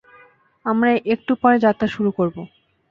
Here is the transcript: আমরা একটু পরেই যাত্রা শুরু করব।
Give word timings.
আমরা 0.65 0.89
একটু 1.13 1.31
পরেই 1.41 1.63
যাত্রা 1.65 1.87
শুরু 1.87 2.09
করব। 2.11 2.35